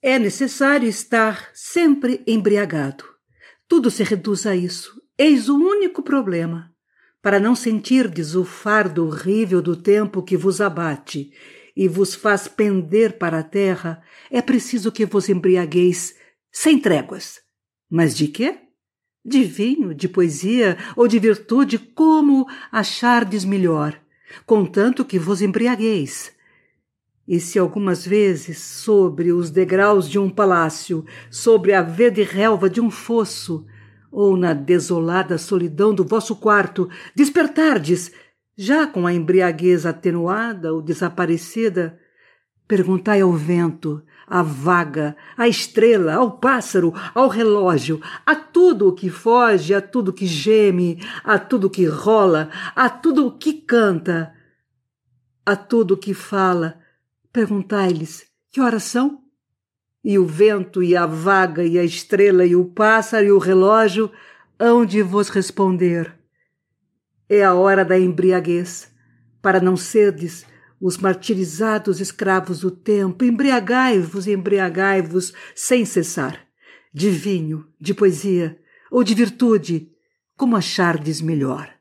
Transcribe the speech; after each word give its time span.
É 0.00 0.16
necessário 0.16 0.88
estar 0.88 1.50
sempre 1.52 2.22
embriagado. 2.24 3.04
Tudo 3.66 3.90
se 3.90 4.04
reduz 4.04 4.46
a 4.46 4.54
isso. 4.54 5.02
Eis 5.18 5.48
o 5.48 5.56
único 5.56 6.04
problema. 6.04 6.72
Para 7.20 7.40
não 7.40 7.56
sentirdes 7.56 8.36
o 8.36 8.44
fardo 8.44 9.04
horrível 9.04 9.60
do 9.60 9.74
tempo 9.74 10.22
que 10.22 10.36
vos 10.36 10.60
abate 10.60 11.32
e 11.76 11.88
vos 11.88 12.14
faz 12.14 12.46
pender 12.46 13.18
para 13.18 13.40
a 13.40 13.42
terra, 13.42 14.00
é 14.30 14.40
preciso 14.40 14.92
que 14.92 15.04
vos 15.04 15.28
embriagueis 15.28 16.14
sem 16.52 16.78
tréguas. 16.78 17.40
Mas 17.90 18.16
de 18.16 18.28
quê? 18.28 18.56
De 19.24 19.42
vinho, 19.42 19.92
de 19.92 20.08
poesia 20.08 20.78
ou 20.96 21.08
de 21.08 21.18
virtude, 21.18 21.76
como 21.76 22.46
achardes 22.70 23.44
melhor, 23.44 24.00
contanto 24.46 25.04
que 25.04 25.18
vos 25.18 25.42
embriagueis. 25.42 26.32
E 27.28 27.38
se 27.38 27.58
algumas 27.58 28.06
vezes, 28.06 28.56
sobre 28.56 29.32
os 29.32 29.50
degraus 29.50 30.08
de 30.08 30.18
um 30.18 30.30
palácio, 30.30 31.04
sobre 31.30 31.74
a 31.74 31.82
verde 31.82 32.22
relva 32.22 32.70
de 32.70 32.80
um 32.80 32.90
fosso, 32.90 33.66
ou 34.10 34.34
na 34.34 34.54
desolada 34.54 35.36
solidão 35.36 35.94
do 35.94 36.02
vosso 36.02 36.34
quarto, 36.34 36.88
despertardes, 37.14 38.10
já 38.56 38.86
com 38.86 39.06
a 39.06 39.12
embriaguez 39.12 39.84
atenuada 39.84 40.72
ou 40.72 40.80
desaparecida, 40.80 42.00
perguntai 42.66 43.20
ao 43.20 43.34
vento, 43.34 44.02
à 44.26 44.42
vaga, 44.42 45.14
à 45.36 45.46
estrela, 45.46 46.14
ao 46.14 46.38
pássaro, 46.38 46.94
ao 47.14 47.28
relógio, 47.28 48.00
a 48.24 48.34
tudo 48.34 48.88
o 48.88 48.92
que 48.94 49.10
foge, 49.10 49.74
a 49.74 49.82
tudo 49.82 50.14
que 50.14 50.26
geme, 50.26 50.98
a 51.22 51.38
tudo 51.38 51.68
que 51.68 51.84
rola, 51.84 52.48
a 52.74 52.88
tudo 52.88 53.32
que 53.32 53.52
canta, 53.52 54.32
a 55.44 55.54
tudo 55.54 55.94
que 55.94 56.14
fala, 56.14 56.77
Perguntai-lhes 57.38 58.26
que 58.50 58.60
horas 58.60 58.82
são? 58.82 59.22
E 60.02 60.18
o 60.18 60.26
vento, 60.26 60.82
e 60.82 60.96
a 60.96 61.06
vaga, 61.06 61.62
e 61.62 61.78
a 61.78 61.84
estrela, 61.84 62.44
e 62.44 62.56
o 62.56 62.64
pássaro, 62.64 63.26
e 63.26 63.30
o 63.30 63.38
relógio 63.38 64.10
hão 64.58 64.84
de 64.84 65.02
vos 65.02 65.28
responder. 65.28 66.12
É 67.28 67.44
a 67.44 67.54
hora 67.54 67.84
da 67.84 67.96
embriaguez, 67.96 68.92
para 69.40 69.60
não 69.60 69.76
serdes 69.76 70.44
os 70.80 70.98
martirizados 70.98 72.00
escravos 72.00 72.58
do 72.58 72.72
tempo. 72.72 73.24
Embriagai-vos, 73.24 74.26
embriagai-vos 74.26 75.32
sem 75.54 75.84
cessar, 75.84 76.44
de 76.92 77.08
vinho, 77.08 77.68
de 77.80 77.94
poesia 77.94 78.58
ou 78.90 79.04
de 79.04 79.14
virtude, 79.14 79.92
como 80.36 80.56
achardes 80.56 81.20
melhor. 81.20 81.77